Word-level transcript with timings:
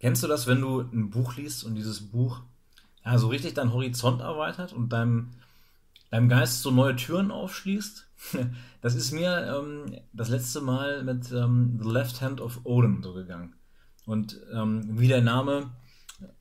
Kennst 0.00 0.22
du 0.22 0.26
das, 0.26 0.46
wenn 0.46 0.60
du 0.60 0.80
ein 0.80 1.10
Buch 1.10 1.36
liest 1.36 1.62
und 1.62 1.74
dieses 1.74 2.00
Buch 2.00 2.40
ja, 3.04 3.18
so 3.18 3.28
richtig 3.28 3.54
deinen 3.54 3.72
Horizont 3.72 4.20
erweitert 4.20 4.72
und 4.72 4.90
deinem, 4.90 5.30
deinem 6.10 6.28
Geist 6.28 6.62
so 6.62 6.70
neue 6.70 6.96
Türen 6.96 7.30
aufschließt? 7.30 8.06
Das 8.82 8.94
ist 8.94 9.12
mir 9.12 9.46
ähm, 9.46 9.94
das 10.14 10.30
letzte 10.30 10.62
Mal 10.62 11.04
mit 11.04 11.30
ähm, 11.32 11.78
The 11.82 11.90
Left 11.90 12.22
Hand 12.22 12.40
of 12.40 12.60
Odin 12.64 13.02
so 13.02 13.12
gegangen. 13.12 13.52
Und 14.06 14.40
ähm, 14.54 14.98
wie 14.98 15.06
der 15.06 15.20
Name 15.20 15.70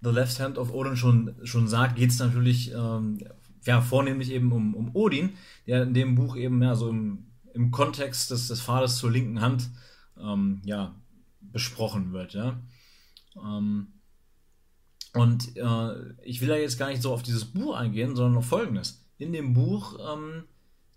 The 0.01 0.09
Left 0.09 0.39
Hand 0.39 0.57
of 0.57 0.73
Odin 0.73 0.95
schon, 0.95 1.35
schon 1.43 1.67
sagt, 1.67 1.97
geht 1.97 2.11
es 2.11 2.19
natürlich 2.19 2.71
ähm, 2.71 3.19
ja, 3.65 3.81
vornehmlich 3.81 4.31
eben 4.31 4.53
um, 4.53 4.73
um 4.73 4.95
Odin, 4.95 5.31
der 5.67 5.83
in 5.83 5.93
dem 5.93 6.15
Buch 6.15 6.37
eben 6.37 6.63
ja, 6.63 6.75
so 6.75 6.89
im, 6.89 7.25
im 7.53 7.71
Kontext 7.71 8.31
des, 8.31 8.47
des 8.47 8.61
Pfades 8.61 8.97
zur 8.97 9.11
linken 9.11 9.41
Hand 9.41 9.69
ähm, 10.17 10.61
ja, 10.63 10.95
besprochen 11.41 12.13
wird. 12.13 12.33
Ja. 12.33 12.57
Ähm, 13.35 13.99
und 15.13 15.57
äh, 15.57 16.13
ich 16.23 16.41
will 16.41 16.49
da 16.49 16.55
jetzt 16.55 16.77
gar 16.77 16.89
nicht 16.89 17.01
so 17.01 17.13
auf 17.13 17.23
dieses 17.23 17.45
Buch 17.45 17.75
eingehen, 17.75 18.15
sondern 18.15 18.37
auf 18.37 18.45
Folgendes. 18.45 19.05
In 19.17 19.33
dem 19.33 19.53
Buch, 19.53 19.97
ähm, 20.13 20.43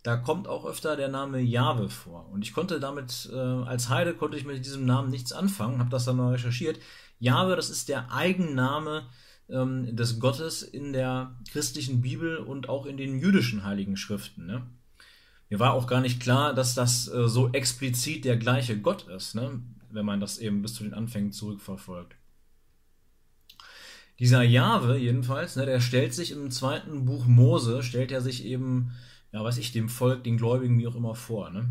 da 0.02 0.16
kommt 0.16 0.48
auch 0.48 0.66
öfter 0.66 0.96
der 0.96 1.08
Name 1.08 1.40
Jahwe 1.40 1.88
vor. 1.88 2.28
Und 2.30 2.42
ich 2.42 2.52
konnte 2.52 2.80
damit, 2.80 3.30
äh, 3.32 3.36
als 3.36 3.88
Heide 3.88 4.14
konnte 4.14 4.36
ich 4.36 4.44
mit 4.44 4.64
diesem 4.64 4.84
Namen 4.84 5.10
nichts 5.10 5.32
anfangen, 5.32 5.78
habe 5.78 5.90
das 5.90 6.04
dann 6.04 6.16
mal 6.16 6.32
recherchiert. 6.32 6.78
Jahwe, 7.20 7.56
das 7.56 7.70
ist 7.70 7.88
der 7.88 8.12
Eigenname 8.12 9.06
ähm, 9.48 9.94
des 9.96 10.18
Gottes 10.18 10.62
in 10.62 10.92
der 10.92 11.36
christlichen 11.50 12.02
Bibel 12.02 12.36
und 12.36 12.68
auch 12.68 12.84
in 12.84 12.96
den 12.96 13.18
jüdischen 13.18 13.64
heiligen 13.64 13.96
Schriften. 13.96 14.46
Ne? 14.46 14.66
Mir 15.48 15.58
war 15.58 15.74
auch 15.74 15.86
gar 15.86 16.00
nicht 16.00 16.20
klar, 16.20 16.52
dass 16.54 16.74
das 16.74 17.08
äh, 17.08 17.28
so 17.28 17.50
explizit 17.52 18.24
der 18.24 18.36
gleiche 18.36 18.78
Gott 18.80 19.08
ist, 19.08 19.34
ne? 19.34 19.62
wenn 19.90 20.06
man 20.06 20.20
das 20.20 20.38
eben 20.38 20.62
bis 20.62 20.74
zu 20.74 20.82
den 20.82 20.94
Anfängen 20.94 21.32
zurückverfolgt. 21.32 22.16
Dieser 24.18 24.42
Jahwe 24.42 24.98
jedenfalls, 24.98 25.56
ne, 25.56 25.66
der 25.66 25.80
stellt 25.80 26.14
sich 26.14 26.32
im 26.32 26.50
zweiten 26.50 27.04
Buch 27.04 27.26
Mose, 27.26 27.82
stellt 27.82 28.12
er 28.12 28.20
sich 28.20 28.44
eben, 28.44 28.92
ja, 29.32 29.42
weiß 29.42 29.58
ich, 29.58 29.72
dem 29.72 29.88
Volk, 29.88 30.24
den 30.24 30.36
Gläubigen, 30.36 30.78
wie 30.78 30.86
auch 30.86 30.94
immer 30.94 31.14
vor. 31.14 31.50
Ne? 31.50 31.68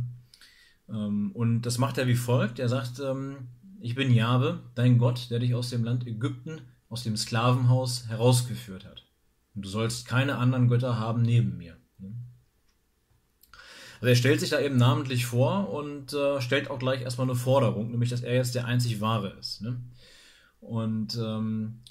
Ähm, 0.89 1.31
und 1.33 1.61
das 1.61 1.77
macht 1.77 1.97
er 1.97 2.07
wie 2.07 2.15
folgt. 2.15 2.59
Er 2.59 2.69
sagt, 2.69 2.99
ähm, 2.99 3.47
ich 3.79 3.95
bin 3.95 4.13
Jahwe, 4.13 4.59
dein 4.75 4.97
Gott, 4.97 5.29
der 5.29 5.39
dich 5.39 5.55
aus 5.55 5.69
dem 5.69 5.83
Land 5.83 6.05
Ägypten, 6.05 6.61
aus 6.89 7.03
dem 7.03 7.15
Sklavenhaus 7.15 8.07
herausgeführt 8.09 8.85
hat. 8.85 9.05
Und 9.55 9.65
du 9.65 9.69
sollst 9.69 10.07
keine 10.07 10.37
anderen 10.37 10.67
Götter 10.67 10.99
haben 10.99 11.21
neben 11.21 11.57
mir. 11.57 11.77
Ne? 11.99 12.13
Also 14.01 14.07
er 14.07 14.15
stellt 14.15 14.39
sich 14.39 14.49
da 14.49 14.59
eben 14.59 14.77
namentlich 14.77 15.25
vor 15.25 15.69
und 15.71 16.13
äh, 16.13 16.41
stellt 16.41 16.69
auch 16.69 16.79
gleich 16.79 17.01
erstmal 17.01 17.29
eine 17.29 17.37
Forderung, 17.37 17.91
nämlich 17.91 18.09
dass 18.09 18.21
er 18.21 18.33
jetzt 18.33 18.55
der 18.55 18.65
einzig 18.65 18.99
Wahre 18.99 19.29
ist. 19.39 19.61
Ne? 19.61 19.79
Und 20.59 21.15
ähm, 21.17 21.81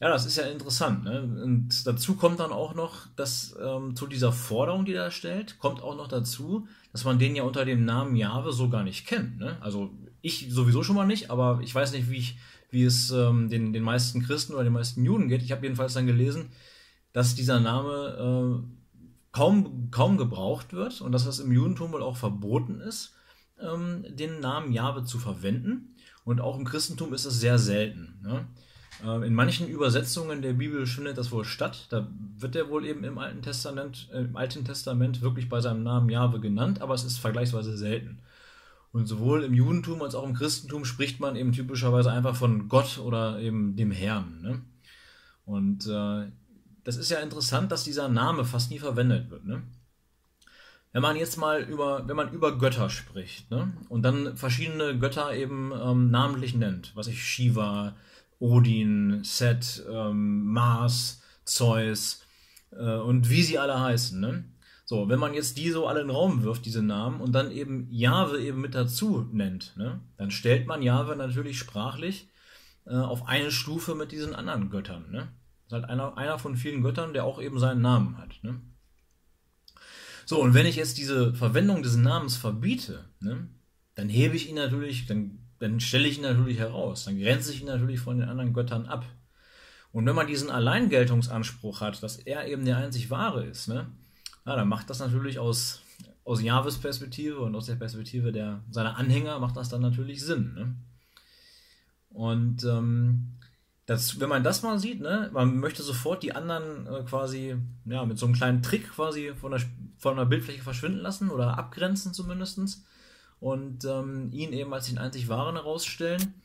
ja, 0.00 0.10
das 0.10 0.26
ist 0.26 0.36
ja 0.36 0.44
interessant. 0.44 1.04
Ne? 1.04 1.22
Und 1.42 1.86
dazu 1.86 2.16
kommt 2.16 2.40
dann 2.40 2.52
auch 2.52 2.74
noch, 2.74 3.06
dass 3.16 3.56
ähm, 3.62 3.96
zu 3.96 4.06
dieser 4.06 4.32
Forderung, 4.32 4.84
die 4.84 4.92
er 4.92 5.10
stellt, 5.10 5.58
kommt 5.58 5.82
auch 5.82 5.96
noch 5.96 6.08
dazu, 6.08 6.68
dass 6.92 7.04
man 7.04 7.18
den 7.18 7.34
ja 7.34 7.44
unter 7.44 7.64
dem 7.64 7.84
Namen 7.84 8.14
Jahwe 8.14 8.52
so 8.52 8.68
gar 8.68 8.82
nicht 8.82 9.06
kennt. 9.06 9.38
Ne? 9.38 9.56
Also 9.60 9.90
ich 10.20 10.48
sowieso 10.50 10.82
schon 10.82 10.96
mal 10.96 11.06
nicht, 11.06 11.30
aber 11.30 11.60
ich 11.62 11.74
weiß 11.74 11.92
nicht, 11.92 12.10
wie, 12.10 12.18
ich, 12.18 12.38
wie 12.70 12.84
es 12.84 13.10
ähm, 13.10 13.48
den, 13.48 13.72
den 13.72 13.82
meisten 13.82 14.22
Christen 14.22 14.52
oder 14.52 14.64
den 14.64 14.72
meisten 14.74 15.02
Juden 15.02 15.28
geht. 15.28 15.42
Ich 15.42 15.52
habe 15.52 15.62
jedenfalls 15.64 15.94
dann 15.94 16.06
gelesen, 16.06 16.50
dass 17.14 17.34
dieser 17.34 17.60
Name 17.60 18.62
äh, 18.62 18.76
kaum, 19.32 19.90
kaum 19.90 20.18
gebraucht 20.18 20.74
wird 20.74 21.00
und 21.00 21.12
dass 21.12 21.24
das 21.24 21.38
im 21.38 21.52
Judentum 21.52 21.92
wohl 21.92 22.02
auch 22.02 22.18
verboten 22.18 22.80
ist, 22.80 23.14
ähm, 23.60 24.04
den 24.10 24.40
Namen 24.40 24.72
Jahwe 24.72 25.04
zu 25.04 25.18
verwenden. 25.18 25.94
Und 26.24 26.42
auch 26.42 26.58
im 26.58 26.66
Christentum 26.66 27.14
ist 27.14 27.24
es 27.24 27.40
sehr 27.40 27.58
selten. 27.58 28.18
Ne? 28.22 28.46
Ähm, 29.04 29.22
in 29.22 29.34
manchen 29.34 29.68
Übersetzungen 29.68 30.42
der 30.42 30.54
Bibel 30.54 30.86
findet 30.86 31.18
das 31.18 31.30
wohl 31.30 31.44
statt. 31.44 31.86
Da 31.90 32.08
wird 32.38 32.56
er 32.56 32.68
wohl 32.68 32.86
eben 32.86 33.04
im 33.04 33.18
Alten 33.18 33.42
Testament, 33.42 34.08
äh, 34.12 34.20
im 34.20 34.36
Alten 34.36 34.64
Testament 34.64 35.20
wirklich 35.20 35.48
bei 35.48 35.60
seinem 35.60 35.82
Namen 35.82 36.08
Jahwe 36.08 36.40
genannt, 36.40 36.80
aber 36.80 36.94
es 36.94 37.04
ist 37.04 37.18
vergleichsweise 37.18 37.76
selten. 37.76 38.18
Und 38.92 39.06
sowohl 39.06 39.44
im 39.44 39.52
Judentum 39.52 40.00
als 40.00 40.14
auch 40.14 40.24
im 40.24 40.34
Christentum 40.34 40.86
spricht 40.86 41.20
man 41.20 41.36
eben 41.36 41.52
typischerweise 41.52 42.10
einfach 42.10 42.34
von 42.34 42.68
Gott 42.68 42.98
oder 42.98 43.38
eben 43.40 43.76
dem 43.76 43.90
Herrn. 43.90 44.40
Ne? 44.40 44.62
Und 45.44 45.86
äh, 45.86 46.32
das 46.82 46.96
ist 46.96 47.10
ja 47.10 47.18
interessant, 47.18 47.70
dass 47.72 47.84
dieser 47.84 48.08
Name 48.08 48.44
fast 48.44 48.70
nie 48.70 48.78
verwendet 48.78 49.28
wird. 49.28 49.44
Ne? 49.44 49.62
Wenn 50.92 51.02
man 51.02 51.16
jetzt 51.16 51.36
mal 51.36 51.60
über, 51.60 52.08
wenn 52.08 52.16
man 52.16 52.32
über 52.32 52.56
Götter 52.56 52.88
spricht 52.88 53.50
ne? 53.50 53.70
und 53.90 54.02
dann 54.02 54.34
verschiedene 54.36 54.98
Götter 54.98 55.34
eben 55.34 55.72
ähm, 55.78 56.10
namentlich 56.10 56.54
nennt, 56.54 56.92
was 56.96 57.06
ich 57.06 57.22
Shiva, 57.22 57.94
Odin, 58.38 59.20
Set, 59.24 59.84
ähm, 59.90 60.46
Mars, 60.46 61.22
Zeus 61.44 62.22
äh, 62.72 62.96
und 62.96 63.30
wie 63.30 63.42
sie 63.42 63.58
alle 63.58 63.80
heißen. 63.80 64.20
Ne? 64.20 64.44
So, 64.84 65.08
wenn 65.08 65.18
man 65.18 65.34
jetzt 65.34 65.56
die 65.56 65.70
so 65.70 65.86
alle 65.86 66.00
in 66.00 66.08
den 66.08 66.16
Raum 66.16 66.42
wirft, 66.42 66.64
diese 66.64 66.82
Namen, 66.82 67.20
und 67.20 67.32
dann 67.32 67.50
eben 67.50 67.88
Jahwe 67.90 68.40
eben 68.40 68.60
mit 68.60 68.74
dazu 68.74 69.28
nennt, 69.32 69.76
ne? 69.76 70.00
dann 70.16 70.30
stellt 70.30 70.66
man 70.66 70.82
Jahwe 70.82 71.16
natürlich 71.16 71.58
sprachlich 71.58 72.28
äh, 72.86 72.94
auf 72.94 73.26
eine 73.26 73.50
Stufe 73.50 73.94
mit 73.94 74.12
diesen 74.12 74.34
anderen 74.34 74.70
Göttern. 74.70 75.10
Ne? 75.10 75.28
Das 75.64 75.66
ist 75.66 75.72
halt 75.72 75.84
einer, 75.86 76.16
einer 76.16 76.38
von 76.38 76.56
vielen 76.56 76.82
Göttern, 76.82 77.14
der 77.14 77.24
auch 77.24 77.40
eben 77.40 77.58
seinen 77.58 77.80
Namen 77.80 78.18
hat. 78.18 78.38
Ne? 78.42 78.60
So, 80.26 80.42
und 80.42 80.54
wenn 80.54 80.66
ich 80.66 80.74
jetzt 80.74 80.98
diese 80.98 81.34
Verwendung 81.34 81.84
des 81.84 81.96
Namens 81.96 82.36
verbiete, 82.36 83.04
ne, 83.20 83.48
dann 83.94 84.08
hebe 84.08 84.34
ich 84.34 84.48
ihn 84.48 84.56
natürlich, 84.56 85.06
dann 85.06 85.45
dann 85.58 85.80
stelle 85.80 86.08
ich 86.08 86.18
ihn 86.18 86.22
natürlich 86.22 86.58
heraus, 86.58 87.04
dann 87.04 87.18
grenze 87.18 87.52
ich 87.52 87.60
ihn 87.60 87.66
natürlich 87.66 88.00
von 88.00 88.18
den 88.18 88.28
anderen 88.28 88.52
Göttern 88.52 88.86
ab. 88.86 89.04
Und 89.92 90.04
wenn 90.06 90.14
man 90.14 90.26
diesen 90.26 90.50
Alleingeltungsanspruch 90.50 91.80
hat, 91.80 92.02
dass 92.02 92.18
er 92.18 92.46
eben 92.46 92.64
der 92.64 92.76
einzig 92.76 93.10
wahre 93.10 93.44
ist, 93.44 93.68
ne, 93.68 93.86
ja, 94.44 94.56
dann 94.56 94.68
macht 94.68 94.90
das 94.90 95.00
natürlich 95.00 95.38
aus, 95.38 95.82
aus 96.24 96.42
Jahwes 96.42 96.78
Perspektive 96.78 97.40
und 97.40 97.54
aus 97.54 97.66
der 97.66 97.76
Perspektive 97.76 98.32
der, 98.32 98.62
seiner 98.70 98.96
Anhänger 98.96 99.38
macht 99.38 99.56
das 99.56 99.68
dann 99.68 99.80
natürlich 99.80 100.22
Sinn. 100.22 100.54
Ne? 100.54 100.74
Und 102.10 102.64
ähm, 102.64 103.36
das, 103.86 104.18
wenn 104.20 104.28
man 104.28 104.44
das 104.44 104.62
mal 104.62 104.78
sieht, 104.78 105.00
ne, 105.00 105.30
man 105.32 105.58
möchte 105.58 105.82
sofort 105.82 106.22
die 106.22 106.34
anderen 106.34 106.86
äh, 106.86 107.02
quasi 107.04 107.56
ja, 107.84 108.04
mit 108.04 108.18
so 108.18 108.26
einem 108.26 108.34
kleinen 108.34 108.62
Trick 108.62 108.90
quasi 108.90 109.32
von 109.34 109.52
der, 109.52 109.60
von 109.96 110.16
der 110.16 110.24
Bildfläche 110.24 110.62
verschwinden 110.62 110.98
lassen 110.98 111.30
oder 111.30 111.56
abgrenzen 111.56 112.12
zumindestens 112.12 112.84
und 113.40 113.84
ähm, 113.84 114.30
ihn 114.32 114.52
eben 114.52 114.72
als 114.72 114.86
den 114.86 114.98
einzig 114.98 115.28
Wahren 115.28 115.56
herausstellen. 115.56 116.42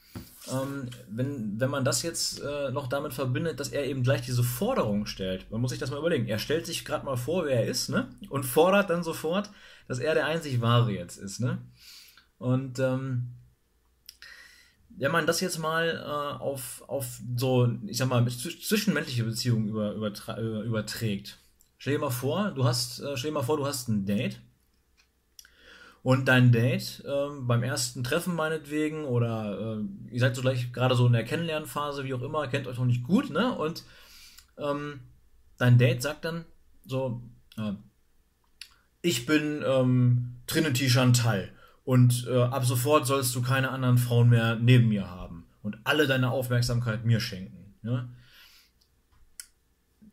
Ähm, 0.51 0.89
wenn, 1.07 1.59
wenn 1.59 1.69
man 1.69 1.85
das 1.85 2.01
jetzt 2.01 2.41
äh, 2.41 2.71
noch 2.71 2.87
damit 2.87 3.13
verbindet, 3.13 3.59
dass 3.59 3.69
er 3.69 3.85
eben 3.85 4.03
gleich 4.03 4.21
diese 4.21 4.43
Forderung 4.43 5.05
stellt, 5.05 5.49
man 5.51 5.61
muss 5.61 5.69
sich 5.69 5.79
das 5.79 5.91
mal 5.91 5.99
überlegen. 5.99 6.27
Er 6.27 6.39
stellt 6.39 6.65
sich 6.65 6.83
gerade 6.83 7.05
mal 7.05 7.15
vor, 7.15 7.45
wer 7.45 7.61
er 7.61 7.67
ist, 7.67 7.89
ne? 7.89 8.09
Und 8.29 8.43
fordert 8.43 8.89
dann 8.89 9.03
sofort, 9.03 9.51
dass 9.87 9.99
er 9.99 10.15
der 10.15 10.25
einzig 10.25 10.59
Wahre 10.59 10.91
jetzt 10.91 11.17
ist, 11.17 11.39
ne? 11.39 11.59
Und 12.39 12.79
ähm, 12.79 13.35
wenn 14.97 15.11
man 15.11 15.27
das 15.27 15.41
jetzt 15.41 15.59
mal 15.59 16.03
äh, 16.03 16.41
auf, 16.41 16.83
auf 16.87 17.21
so, 17.37 17.71
ich 17.85 17.97
sag 17.97 18.09
mal, 18.09 18.27
zwischenmenschliche 18.27 19.23
Beziehungen 19.23 19.69
über, 19.69 19.93
über, 19.93 20.11
überträgt. 20.63 21.37
Stell 21.77 21.93
dir 21.93 21.99
mal 21.99 22.09
vor, 22.09 22.51
du 22.51 22.63
hast, 22.63 22.99
äh, 22.99 23.15
stell 23.15 23.31
dir 23.31 23.35
mal 23.35 23.43
vor, 23.43 23.57
du 23.57 23.65
hast 23.65 23.87
ein 23.87 24.05
Date 24.05 24.41
und 26.03 26.27
dein 26.27 26.51
Date 26.51 27.03
ähm, 27.07 27.47
beim 27.47 27.63
ersten 27.63 28.03
Treffen 28.03 28.35
meinetwegen 28.35 29.05
oder 29.05 29.77
äh, 29.79 30.13
ihr 30.13 30.19
seid 30.19 30.35
so 30.35 30.41
gleich 30.41 30.73
gerade 30.73 30.95
so 30.95 31.05
in 31.05 31.13
der 31.13 31.25
Kennenlernphase, 31.25 32.03
wie 32.03 32.13
auch 32.13 32.21
immer, 32.21 32.47
kennt 32.47 32.67
euch 32.67 32.77
noch 32.77 32.85
nicht 32.85 33.03
gut, 33.03 33.29
ne? 33.29 33.55
Und 33.55 33.83
ähm, 34.57 35.01
dein 35.57 35.77
Date 35.77 36.01
sagt 36.01 36.25
dann 36.25 36.45
so, 36.85 37.21
äh, 37.57 37.73
ich 39.01 39.25
bin 39.25 39.63
ähm, 39.65 40.41
Trinity 40.47 40.89
Chantal 40.89 41.51
und 41.83 42.27
äh, 42.27 42.41
ab 42.41 42.65
sofort 42.65 43.05
sollst 43.05 43.35
du 43.35 43.41
keine 43.41 43.69
anderen 43.69 43.97
Frauen 43.97 44.29
mehr 44.29 44.55
neben 44.55 44.89
mir 44.89 45.09
haben 45.09 45.45
und 45.61 45.77
alle 45.83 46.07
deine 46.07 46.31
Aufmerksamkeit 46.31 47.05
mir 47.05 47.19
schenken. 47.19 47.75
Ne? 47.83 48.09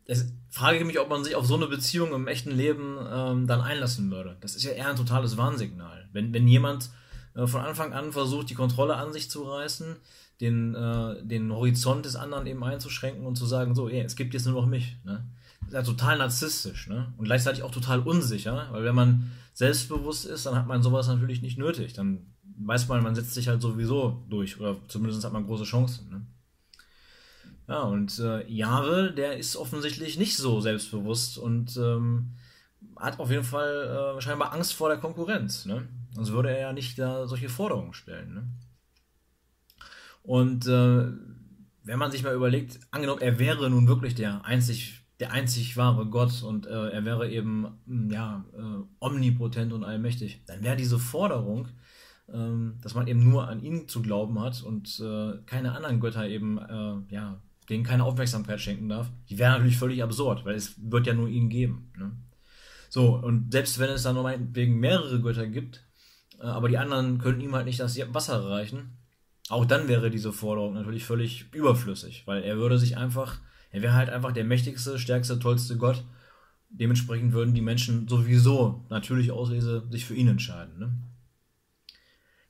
Es, 0.05 0.31
frage 0.49 0.79
ich 0.79 0.85
mich, 0.85 0.99
ob 0.99 1.09
man 1.09 1.23
sich 1.23 1.35
auf 1.35 1.45
so 1.45 1.55
eine 1.55 1.67
Beziehung 1.67 2.13
im 2.13 2.27
echten 2.27 2.51
Leben 2.51 2.97
ähm, 3.11 3.47
dann 3.47 3.61
einlassen 3.61 4.09
würde. 4.11 4.37
Das 4.41 4.55
ist 4.55 4.63
ja 4.63 4.71
eher 4.71 4.89
ein 4.89 4.95
totales 4.95 5.37
Warnsignal. 5.37 6.07
Wenn, 6.11 6.33
wenn 6.33 6.47
jemand 6.47 6.89
äh, 7.35 7.47
von 7.47 7.61
Anfang 7.61 7.93
an 7.93 8.11
versucht, 8.11 8.49
die 8.49 8.55
Kontrolle 8.55 8.95
an 8.95 9.13
sich 9.13 9.29
zu 9.29 9.43
reißen, 9.43 9.95
den, 10.41 10.73
äh, 10.73 11.23
den 11.23 11.51
Horizont 11.51 12.05
des 12.05 12.15
anderen 12.15 12.47
eben 12.47 12.63
einzuschränken 12.63 13.25
und 13.25 13.35
zu 13.35 13.45
sagen, 13.45 13.75
so, 13.75 13.89
ey, 13.89 14.01
es 14.01 14.15
gibt 14.15 14.33
jetzt 14.33 14.45
nur 14.45 14.61
noch 14.61 14.67
mich. 14.67 14.97
Ne? 15.03 15.25
Das 15.61 15.69
ist 15.69 15.73
ja 15.73 15.83
total 15.83 16.17
narzisstisch 16.17 16.87
ne? 16.87 17.13
und 17.17 17.25
gleichzeitig 17.25 17.63
auch 17.63 17.71
total 17.71 17.99
unsicher, 17.99 18.69
weil 18.71 18.83
wenn 18.83 18.95
man 18.95 19.31
selbstbewusst 19.53 20.25
ist, 20.25 20.45
dann 20.45 20.55
hat 20.55 20.67
man 20.67 20.81
sowas 20.81 21.07
natürlich 21.07 21.41
nicht 21.41 21.57
nötig. 21.57 21.93
Dann 21.93 22.33
weiß 22.59 22.87
man, 22.87 23.03
man 23.03 23.15
setzt 23.15 23.33
sich 23.33 23.47
halt 23.47 23.61
sowieso 23.61 24.23
durch 24.29 24.59
oder 24.59 24.77
zumindest 24.87 25.23
hat 25.23 25.33
man 25.33 25.45
große 25.45 25.65
Chancen. 25.65 26.09
Ne? 26.09 26.25
Ja, 27.69 27.83
und 27.83 28.17
äh, 28.17 28.47
Jahre, 28.47 29.13
der 29.13 29.37
ist 29.37 29.55
offensichtlich 29.55 30.17
nicht 30.17 30.35
so 30.35 30.59
selbstbewusst 30.59 31.37
und 31.37 31.77
ähm, 31.77 32.33
hat 32.95 33.19
auf 33.19 33.29
jeden 33.29 33.43
Fall 33.43 34.15
äh, 34.17 34.21
scheinbar 34.21 34.53
Angst 34.53 34.73
vor 34.73 34.89
der 34.89 34.97
Konkurrenz. 34.97 35.65
Ne? 35.65 35.87
Sonst 36.11 36.31
würde 36.31 36.49
er 36.49 36.59
ja 36.59 36.73
nicht 36.73 36.97
da 36.97 37.27
solche 37.27 37.47
Forderungen 37.47 37.93
stellen. 37.93 38.33
Ne? 38.33 38.47
Und 40.23 40.65
äh, 40.65 41.11
wenn 41.83 41.99
man 41.99 42.09
sich 42.09 42.23
mal 42.23 42.33
überlegt, 42.33 42.79
angenommen, 42.89 43.21
er 43.21 43.37
wäre 43.37 43.69
nun 43.69 43.87
wirklich 43.87 44.15
der 44.15 44.43
einzig, 44.45 45.05
der 45.19 45.31
einzig 45.31 45.77
wahre 45.77 46.07
Gott 46.07 46.41
und 46.41 46.65
äh, 46.65 46.89
er 46.89 47.05
wäre 47.05 47.29
eben 47.29 47.67
hm, 47.85 48.09
ja, 48.11 48.45
äh, 48.57 48.83
omnipotent 48.99 49.73
und 49.73 49.83
allmächtig, 49.83 50.41
dann 50.47 50.63
wäre 50.63 50.75
diese 50.75 50.97
Forderung, 50.97 51.67
ähm, 52.33 52.79
dass 52.81 52.95
man 52.95 53.05
eben 53.05 53.29
nur 53.29 53.47
an 53.47 53.61
ihn 53.61 53.87
zu 53.87 54.01
glauben 54.01 54.41
hat 54.41 54.63
und 54.63 54.99
äh, 54.99 55.37
keine 55.45 55.73
anderen 55.73 55.99
Götter 55.99 56.27
eben, 56.27 56.57
äh, 56.57 57.13
ja, 57.13 57.39
denen 57.69 57.83
keine 57.83 58.03
Aufmerksamkeit 58.03 58.59
schenken 58.59 58.89
darf, 58.89 59.11
die 59.29 59.37
wäre 59.37 59.51
natürlich 59.51 59.77
völlig 59.77 60.01
absurd, 60.01 60.43
weil 60.45 60.55
es 60.55 60.73
wird 60.77 61.07
ja 61.07 61.13
nur 61.13 61.29
ihn 61.29 61.49
geben. 61.49 61.91
Ne? 61.97 62.11
So, 62.89 63.15
und 63.15 63.51
selbst 63.51 63.77
wenn 63.77 63.89
es 63.91 64.03
dann 64.03 64.15
noch 64.15 64.29
wegen 64.53 64.79
mehrere 64.79 65.21
Götter 65.21 65.47
gibt, 65.47 65.85
äh, 66.39 66.43
aber 66.45 66.67
die 66.67 66.79
anderen 66.79 67.19
können 67.19 67.41
ihm 67.41 67.53
halt 67.53 67.65
nicht 67.65 67.79
das 67.79 67.97
Wasser 68.13 68.43
reichen, 68.49 68.97
auch 69.49 69.65
dann 69.65 69.87
wäre 69.87 70.09
diese 70.09 70.33
Forderung 70.33 70.73
natürlich 70.73 71.05
völlig 71.05 71.53
überflüssig, 71.53 72.23
weil 72.25 72.43
er 72.43 72.57
würde 72.57 72.79
sich 72.79 72.97
einfach, 72.97 73.39
er 73.71 73.81
wäre 73.81 73.93
halt 73.93 74.09
einfach 74.09 74.31
der 74.31 74.45
mächtigste, 74.45 74.97
stärkste, 74.97 75.39
tollste 75.39 75.77
Gott. 75.77 76.03
Dementsprechend 76.71 77.33
würden 77.33 77.55
die 77.55 77.61
Menschen 77.61 78.07
sowieso 78.07 78.85
natürlich 78.89 79.31
Auslese 79.31 79.87
sich 79.89 80.05
für 80.05 80.13
ihn 80.13 80.27
entscheiden. 80.27 80.77
Ne? 80.77 80.93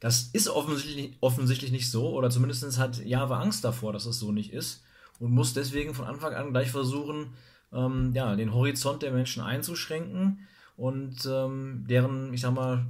Das 0.01 0.29
ist 0.33 0.49
offensichtlich, 0.49 1.17
offensichtlich 1.21 1.71
nicht 1.71 1.89
so, 1.89 2.09
oder 2.09 2.29
zumindest 2.29 2.77
hat 2.77 3.03
Jahwe 3.05 3.37
Angst 3.37 3.63
davor, 3.63 3.93
dass 3.93 4.05
es 4.05 4.19
so 4.19 4.31
nicht 4.33 4.51
ist 4.51 4.83
und 5.19 5.31
muss 5.31 5.53
deswegen 5.53 5.93
von 5.93 6.05
Anfang 6.05 6.33
an 6.33 6.51
gleich 6.51 6.71
versuchen, 6.71 7.33
ähm, 7.71 8.11
ja, 8.13 8.35
den 8.35 8.53
Horizont 8.53 9.03
der 9.03 9.11
Menschen 9.11 9.43
einzuschränken 9.43 10.47
und 10.75 11.25
ähm, 11.25 11.85
deren, 11.87 12.33
ich 12.33 12.41
sag 12.41 12.53
mal, 12.53 12.85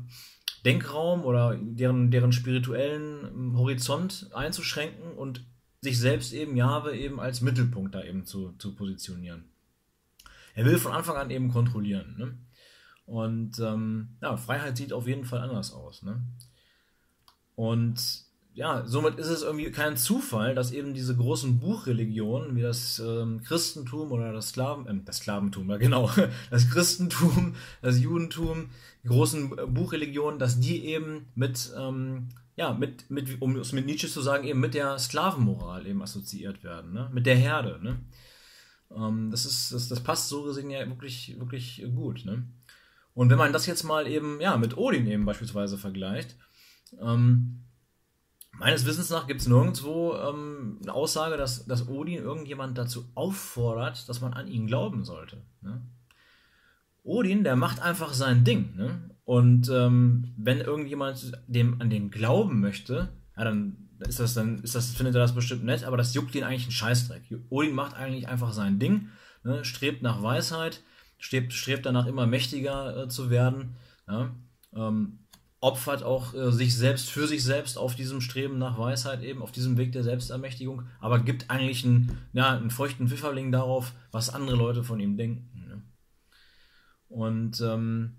Denkraum 0.65 1.23
oder 1.23 1.57
deren, 1.59 2.11
deren 2.11 2.31
spirituellen 2.31 3.25
ähm, 3.25 3.57
Horizont 3.57 4.29
einzuschränken 4.33 5.13
und 5.13 5.45
sich 5.81 5.97
selbst 5.97 6.33
eben 6.33 6.55
Jahwe 6.55 6.95
eben 6.95 7.19
als 7.19 7.41
Mittelpunkt 7.41 7.95
da 7.95 8.03
eben 8.03 8.25
zu, 8.25 8.51
zu 8.57 8.75
positionieren. 8.75 9.45
Er 10.53 10.65
will 10.65 10.77
von 10.77 10.91
Anfang 10.91 11.15
an 11.15 11.29
eben 11.29 11.49
kontrollieren. 11.49 12.15
Ne? 12.17 12.37
Und 13.05 13.59
ähm, 13.59 14.17
ja, 14.21 14.35
Freiheit 14.35 14.75
sieht 14.77 14.91
auf 14.91 15.07
jeden 15.07 15.23
Fall 15.23 15.39
anders 15.39 15.71
aus. 15.71 16.03
Ne? 16.03 16.21
Und 17.55 18.25
ja, 18.59 18.85
somit 18.85 19.17
ist 19.17 19.29
es 19.29 19.41
irgendwie 19.41 19.71
kein 19.71 19.95
Zufall, 19.95 20.53
dass 20.53 20.73
eben 20.73 20.94
diese 20.94 21.15
großen 21.15 21.59
Buchreligionen 21.59 22.57
wie 22.57 22.61
das 22.61 23.00
ähm, 23.00 23.41
Christentum 23.41 24.11
oder 24.11 24.33
das 24.33 24.50
Sklaven, 24.50 24.85
äh, 24.85 25.01
das 25.06 25.19
Sklaventum, 25.19 25.69
ja 25.69 25.77
genau, 25.77 26.11
das 26.51 26.69
Christentum, 26.69 27.56
das 27.81 28.01
Judentum, 28.01 28.69
die 29.01 29.07
großen 29.07 29.57
äh, 29.57 29.65
Buchreligionen, 29.65 30.39
dass 30.39 30.59
die 30.59 30.83
eben 30.83 31.27
mit, 31.35 31.71
ähm, 31.77 32.27
ja, 32.57 32.73
mit, 32.73 33.09
mit, 33.09 33.41
um 33.41 33.56
es 33.56 33.71
mit 33.71 33.85
Nietzsche 33.85 34.09
zu 34.09 34.19
sagen, 34.19 34.45
eben 34.45 34.59
mit 34.59 34.73
der 34.73 35.00
Sklavenmoral 35.00 35.88
eben 35.88 36.01
assoziiert 36.01 36.62
werden, 36.62 36.91
ne? 36.91 37.09
mit 37.13 37.27
der 37.27 37.38
Herde. 37.38 37.79
Ne? 37.81 37.97
Ähm, 38.94 39.31
das, 39.31 39.45
ist, 39.45 39.71
das, 39.71 39.88
das 39.88 40.01
passt 40.01 40.27
so 40.27 40.44
gesehen 40.44 40.69
ja 40.69 40.85
wirklich, 40.85 41.39
wirklich 41.39 41.81
gut. 41.95 42.25
Ne? 42.25 42.44
Und 43.13 43.29
wenn 43.29 43.38
man 43.38 43.53
das 43.53 43.67
jetzt 43.67 43.83
mal 43.83 44.05
eben 44.05 44.41
ja, 44.41 44.57
mit 44.57 44.75
Odin 44.75 45.07
eben 45.07 45.23
beispielsweise 45.23 45.77
vergleicht, 45.77 46.35
ähm, 47.00 47.63
Meines 48.57 48.86
Wissens 48.86 49.10
nach 49.10 49.28
gibt 49.28 49.42
es 49.42 49.48
nirgendwo 49.48 50.16
ähm, 50.16 50.80
eine 50.81 50.94
Aussage, 50.94 51.38
dass, 51.38 51.66
dass 51.66 51.88
Odin 51.88 52.22
irgendjemand 52.22 52.78
dazu 52.78 53.06
auffordert, 53.16 54.10
dass 54.10 54.19
man 54.19 54.34
an 54.34 54.48
ihn 54.48 54.68
glauben 54.68 55.06
sollte. 55.06 55.38
Ne? 55.62 55.81
Odin, 57.04 57.44
der 57.44 57.56
macht 57.56 57.81
einfach 57.81 58.13
sein 58.13 58.44
Ding. 58.44 58.75
Ne? 58.75 59.10
Und 59.24 59.69
ähm, 59.69 60.34
wenn 60.38 60.60
irgendjemand 60.60 61.31
dem 61.48 61.80
an 61.81 61.90
den 61.90 62.12
glauben 62.12 62.60
möchte, 62.60 63.10
ja, 63.38 63.44
dann 63.44 63.90
ist 64.00 64.19
das 64.19 64.34
dann, 64.34 64.60
ist 64.63 64.75
das, 64.75 64.92
findet 64.92 65.16
er 65.16 65.22
das 65.22 65.36
bestimmt 65.36 65.63
nett, 65.63 65.84
aber 65.84 65.98
das 65.98 66.13
juckt 66.13 66.36
ihn 66.36 66.44
eigentlich 66.44 66.63
einen 66.63 66.72
Scheißdreck. 66.72 67.24
Odin 67.50 67.75
macht 67.75 67.96
eigentlich 67.96 68.28
einfach 68.28 68.54
sein 68.54 68.80
Ding, 68.80 69.10
ne? 69.44 69.63
strebt 69.63 70.01
nach 70.01 70.22
Weisheit, 70.22 70.81
strebt, 71.18 71.54
strebt 71.54 71.86
danach 71.86 72.07
immer 72.07 72.28
mächtiger 72.28 73.04
äh, 73.04 73.07
zu 73.10 73.30
werden. 73.30 73.75
Ja? 74.07 74.31
Ähm, 74.74 75.19
opfert 75.61 76.03
auch 76.03 76.33
äh, 76.33 76.51
sich 76.51 76.75
selbst 76.75 77.09
für 77.09 77.27
sich 77.27 77.44
selbst 77.44 77.77
auf 77.77 77.95
diesem 77.95 78.21
Streben 78.21 78.57
nach 78.57 78.77
Weisheit 78.77 79.23
eben, 79.23 79.41
auf 79.41 79.51
diesem 79.51 79.77
Weg 79.77 79.91
der 79.91 80.03
Selbstermächtigung, 80.03 80.83
aber 81.01 81.19
gibt 81.19 81.50
eigentlich 81.50 81.83
einen, 81.85 82.17
ja, 82.33 82.56
einen 82.56 82.69
feuchten 82.71 83.09
Pfifferling 83.09 83.51
darauf, 83.51 83.94
was 84.11 84.29
andere 84.29 84.56
Leute 84.56 84.83
von 84.83 85.00
ihm 85.00 85.17
denken. 85.17 85.65
Ne? 85.67 85.81
Und 87.09 87.59
ähm, 87.61 88.15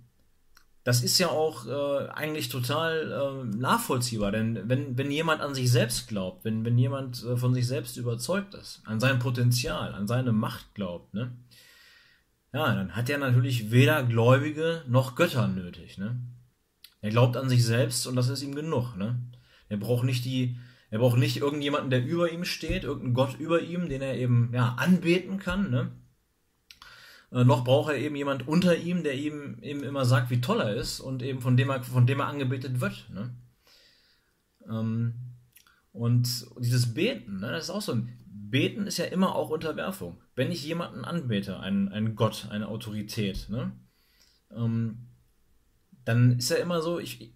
das 0.85 1.03
ist 1.03 1.19
ja 1.19 1.29
auch 1.29 1.67
äh, 1.67 2.09
eigentlich 2.09 2.49
total 2.49 3.13
äh, 3.13 3.57
nachvollziehbar, 3.57 4.33
denn 4.33 4.69
wenn, 4.69 4.99
wenn 4.99 5.11
jemand 5.11 5.41
an 5.41 5.55
sich 5.55 5.71
selbst 5.71 6.09
glaubt, 6.09 6.45
wenn, 6.45 6.65
wenn 6.65 6.79
jemand 6.79 7.23
äh, 7.25 7.37
von 7.37 7.55
sich 7.55 7.67
selbst 7.67 7.97
überzeugt 7.97 8.55
ist, 8.55 8.83
an 8.85 9.01
sein 9.01 9.19
Potenzial, 9.19 9.95
an 9.95 10.07
seine 10.07 10.33
Macht 10.33 10.75
glaubt, 10.75 11.15
ne? 11.15 11.33
ja, 12.53 12.75
dann 12.75 12.97
hat 12.97 13.09
er 13.09 13.19
natürlich 13.19 13.71
weder 13.71 14.03
Gläubige 14.03 14.83
noch 14.89 15.15
Götter 15.15 15.49
nötig. 15.49 15.99
Ne? 15.99 16.19
Er 17.03 17.11
glaubt 17.11 17.37
an 17.37 17.49
sich 17.49 17.65
selbst 17.65 18.07
und 18.07 18.17
das 18.17 18.29
ist 18.29 18.43
ihm 18.43 18.55
genug. 18.55 18.97
Ne? 18.97 19.19
Er 19.69 19.77
braucht 19.77 20.05
nicht 20.05 20.25
die, 20.25 20.57
er 20.91 20.99
braucht 20.99 21.19
nicht 21.19 21.39
irgendjemanden, 21.39 21.91
der 21.91 22.05
über 22.05 22.31
ihm 22.31 22.45
steht, 22.45 22.85
irgendeinen 22.85 23.15
Gott 23.15 23.39
über 23.39 23.63
ihm, 23.63 23.89
den 23.89 24.03
er 24.03 24.17
eben 24.17 24.51
ja, 24.53 24.75
anbeten 24.75 25.39
kann. 25.39 25.71
Ne? 25.71 25.93
Äh, 27.33 27.45
noch 27.45 27.65
braucht 27.65 27.93
er 27.93 27.99
eben 27.99 28.17
jemand 28.17 28.47
unter 28.49 28.77
ihm, 28.77 29.03
der 29.03 29.15
ihm 29.15 29.59
eben 29.63 29.83
immer 29.83 30.05
sagt, 30.05 30.31
wie 30.31 30.41
toll 30.41 30.61
er 30.61 30.75
ist 30.75 31.01
und 31.01 31.23
eben 31.23 31.41
von 31.41 31.57
dem 31.57 31.71
er, 31.71 31.83
von 31.83 32.07
dem 32.07 32.21
er 32.21 32.27
angebetet 32.27 32.81
wird. 32.81 33.09
Ne? 33.11 33.31
Ähm, 34.69 35.15
und 35.93 36.47
dieses 36.59 36.95
Beten, 36.95 37.41
ne, 37.41 37.51
das 37.51 37.65
ist 37.65 37.71
auch 37.71 37.83
so 37.83 37.93
ein. 37.93 38.17
Beten 38.27 38.89
ist 38.89 38.99
ja 38.99 39.05
immer 39.05 39.37
auch 39.37 39.51
Unterwerfung. 39.51 40.21
Wenn 40.35 40.51
ich 40.51 40.65
jemanden 40.65 41.05
anbete, 41.05 41.61
einen, 41.61 41.89
einen 41.89 42.17
Gott, 42.17 42.49
eine 42.51 42.67
Autorität, 42.67 43.49
ne, 43.49 43.71
ähm, 44.53 45.10
dann 46.05 46.39
ist 46.39 46.51
ja 46.51 46.57
immer 46.57 46.83
so, 46.83 46.99
ich, 46.99 47.33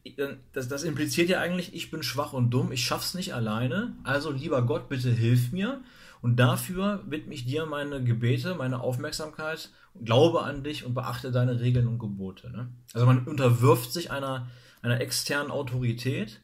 das, 0.52 0.69
das 0.69 0.82
impliziert 0.84 1.28
ja 1.28 1.40
eigentlich, 1.40 1.75
ich 1.75 1.90
bin 1.90 2.02
schwach 2.02 2.32
und 2.32 2.50
dumm, 2.50 2.72
ich 2.72 2.84
schaff's 2.84 3.14
nicht 3.14 3.34
alleine, 3.34 3.96
also 4.05 4.31
lieber 4.31 4.62
Gott, 4.62 4.88
bitte 4.88 5.11
hilf 5.11 5.52
mir. 5.52 5.82
Und 6.22 6.37
dafür 6.37 7.05
widme 7.06 7.34
ich 7.34 7.44
dir 7.44 7.66
meine 7.66 8.02
Gebete, 8.02 8.55
meine 8.55 8.81
Aufmerksamkeit, 8.81 9.69
glaube 10.02 10.43
an 10.43 10.64
dich 10.64 10.87
und 10.87 10.94
beachte 10.94 11.31
deine 11.31 11.61
Regeln 11.61 11.87
und 11.87 11.99
Gebote. 11.99 12.50
Ne? 12.50 12.70
Also 12.94 13.05
man 13.05 13.26
unterwirft 13.26 13.93
sich 13.93 14.11
einer, 14.11 14.49
einer 14.81 15.02
externen 15.02 15.50
Autorität 15.50 16.40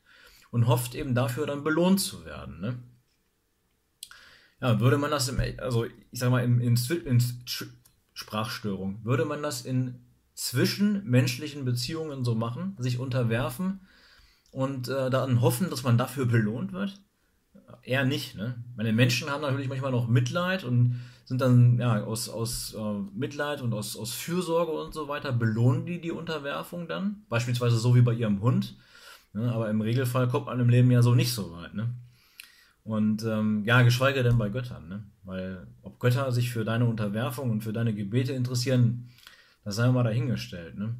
und 0.51 0.67
hofft 0.67 0.95
eben 0.95 1.15
dafür 1.15 1.47
dann 1.47 1.65
belohnt 1.65 1.99
zu 1.99 2.27
werden. 2.27 2.61
Ne? 2.61 2.79
Ja, 4.61 4.81
würde 4.81 4.99
man 4.99 5.11
das 5.11 5.29
im, 5.31 5.41
also 5.57 5.87
ich 5.87 5.95
sag 6.13 6.31
mal, 6.31 6.45
in, 6.45 6.61
in, 6.61 6.77
in 7.07 7.23
Sprachstörung, 8.13 9.03
würde 9.03 9.25
man 9.25 9.43
das 9.43 9.63
in 9.63 9.95
zwischenmenschlichen 10.41 11.67
Beziehungen 11.67 12.25
so 12.25 12.35
machen, 12.35 12.75
sich 12.79 12.99
unterwerfen 12.99 13.81
und 14.53 14.89
äh, 14.89 15.11
dann 15.11 15.43
hoffen, 15.43 15.69
dass 15.69 15.83
man 15.83 15.99
dafür 15.99 16.25
belohnt 16.25 16.73
wird? 16.73 16.99
Eher 17.83 18.05
nicht. 18.05 18.37
Ne? 18.37 18.63
Meine 18.75 18.93
Menschen 18.95 19.29
haben 19.29 19.43
natürlich 19.43 19.69
manchmal 19.69 19.91
noch 19.91 20.09
Mitleid 20.09 20.65
und 20.65 20.99
sind 21.27 21.43
dann 21.43 21.79
ja, 21.79 22.03
aus, 22.05 22.31
aus 22.31 22.75
äh, 22.75 22.95
Mitleid 23.15 23.61
und 23.61 23.75
aus, 23.75 23.97
aus 23.97 24.13
Fürsorge 24.13 24.73
und 24.73 24.95
so 24.95 25.09
weiter, 25.09 25.31
belohnen 25.33 25.85
die 25.85 26.01
die 26.01 26.11
Unterwerfung 26.11 26.89
dann. 26.89 27.27
Beispielsweise 27.29 27.77
so 27.77 27.95
wie 27.95 28.03
bei 28.03 28.15
ihrem 28.15 28.41
Hund. 28.41 28.77
Ne? 29.35 29.53
Aber 29.53 29.69
im 29.69 29.83
Regelfall 29.83 30.29
kommt 30.29 30.47
man 30.47 30.59
im 30.59 30.71
Leben 30.71 30.91
ja 30.91 31.03
so 31.03 31.15
nicht 31.15 31.35
so 31.35 31.53
weit. 31.53 31.75
Ne? 31.75 31.95
Und 32.83 33.25
ähm, 33.25 33.63
ja, 33.67 33.83
geschweige 33.83 34.23
denn 34.23 34.39
bei 34.39 34.49
Göttern. 34.49 34.89
Ne? 34.89 35.05
Weil 35.23 35.67
ob 35.83 36.01
Götter 36.01 36.33
sich 36.33 36.51
für 36.51 36.65
deine 36.65 36.87
Unterwerfung 36.87 37.51
und 37.51 37.63
für 37.63 37.75
deine 37.75 37.95
Gebete 37.95 38.33
interessieren, 38.33 39.11
das 39.71 39.77
sei 39.77 39.89
mal 39.89 40.03
dahingestellt. 40.03 40.77
Ne? 40.77 40.97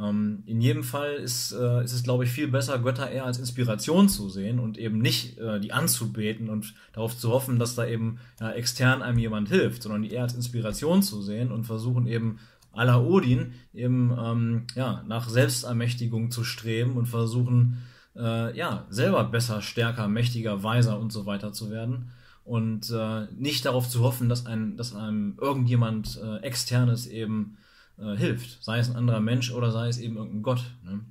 Ähm, 0.00 0.44
in 0.46 0.60
jedem 0.60 0.84
Fall 0.84 1.14
ist, 1.14 1.50
äh, 1.50 1.82
ist 1.82 1.92
es, 1.92 2.04
glaube 2.04 2.22
ich, 2.22 2.30
viel 2.30 2.46
besser, 2.46 2.78
Götter 2.78 3.10
eher 3.10 3.24
als 3.24 3.38
Inspiration 3.38 4.08
zu 4.08 4.28
sehen 4.28 4.60
und 4.60 4.78
eben 4.78 4.98
nicht 4.98 5.38
äh, 5.38 5.58
die 5.58 5.72
anzubeten 5.72 6.50
und 6.50 6.74
darauf 6.92 7.18
zu 7.18 7.30
hoffen, 7.30 7.58
dass 7.58 7.74
da 7.74 7.84
eben 7.84 8.20
ja, 8.40 8.52
extern 8.52 9.02
einem 9.02 9.18
jemand 9.18 9.48
hilft, 9.48 9.82
sondern 9.82 10.02
die 10.02 10.12
eher 10.12 10.22
als 10.22 10.34
Inspiration 10.34 11.02
zu 11.02 11.20
sehen 11.20 11.50
und 11.50 11.64
versuchen 11.64 12.06
eben 12.06 12.38
la 12.72 13.00
Odin 13.00 13.54
eben 13.74 14.16
ähm, 14.16 14.66
ja, 14.76 15.02
nach 15.08 15.28
Selbstermächtigung 15.28 16.30
zu 16.30 16.44
streben 16.44 16.96
und 16.96 17.06
versuchen, 17.06 17.78
äh, 18.14 18.56
ja, 18.56 18.86
selber 18.88 19.24
besser, 19.24 19.62
stärker, 19.62 20.06
mächtiger, 20.06 20.62
weiser 20.62 21.00
und 21.00 21.12
so 21.12 21.26
weiter 21.26 21.52
zu 21.52 21.72
werden 21.72 22.12
und 22.48 22.90
äh, 22.90 23.26
nicht 23.36 23.66
darauf 23.66 23.88
zu 23.88 24.02
hoffen, 24.02 24.30
dass, 24.30 24.46
ein, 24.46 24.76
dass 24.78 24.94
einem 24.94 25.36
irgendjemand 25.38 26.18
äh, 26.22 26.38
externes 26.38 27.06
eben 27.06 27.58
äh, 27.98 28.16
hilft, 28.16 28.64
sei 28.64 28.78
es 28.78 28.88
ein 28.88 28.96
anderer 28.96 29.20
Mensch 29.20 29.52
oder 29.52 29.70
sei 29.70 29.88
es 29.88 29.98
eben 29.98 30.16
irgendein 30.16 30.42
Gott. 30.42 30.64
Ne? 30.82 31.04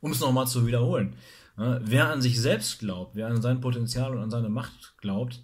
Um 0.00 0.12
es 0.12 0.20
nochmal 0.20 0.46
zu 0.46 0.64
wiederholen. 0.64 1.14
Ne? 1.56 1.80
Wer 1.84 2.12
an 2.12 2.22
sich 2.22 2.40
selbst 2.40 2.78
glaubt, 2.78 3.16
wer 3.16 3.26
an 3.26 3.42
sein 3.42 3.60
Potenzial 3.60 4.12
und 4.12 4.22
an 4.22 4.30
seine 4.30 4.48
Macht 4.48 4.96
glaubt, 4.98 5.42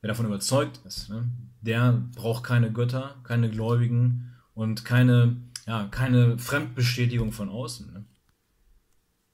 wer 0.00 0.08
davon 0.08 0.26
überzeugt 0.26 0.80
ist, 0.86 1.10
ne? 1.10 1.30
der 1.60 2.02
braucht 2.16 2.42
keine 2.42 2.72
Götter, 2.72 3.16
keine 3.24 3.50
Gläubigen 3.50 4.34
und 4.54 4.86
keine, 4.86 5.36
ja, 5.66 5.88
keine 5.90 6.38
Fremdbestätigung 6.38 7.32
von 7.32 7.50
außen. 7.50 7.92
Ne? 7.92 8.04